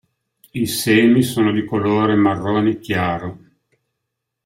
[0.51, 3.37] I semi sono di colore marrone chiaro.